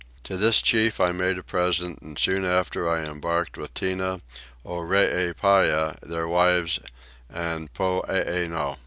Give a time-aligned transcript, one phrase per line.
[0.23, 4.21] To this chief I made a present and soon after I embarked with Tinah,
[4.65, 6.79] Oreepyah, their wives,
[7.29, 8.79] and Poeeno.